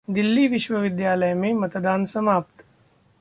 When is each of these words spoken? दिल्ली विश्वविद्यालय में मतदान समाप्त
दिल्ली 0.07 0.47
विश्वविद्यालय 0.47 1.33
में 1.33 1.53
मतदान 1.53 2.05
समाप्त 2.05 2.65